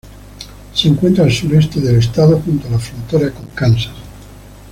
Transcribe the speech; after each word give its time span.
Se 0.73 0.87
encuentra 0.87 1.25
al 1.25 1.31
sureste 1.31 1.79
del 1.79 1.97
estado, 1.97 2.39
junto 2.41 2.65
a 2.67 2.71
la 2.71 2.79
frontera 2.79 3.29
con 3.29 3.45
Kansas. 3.53 3.93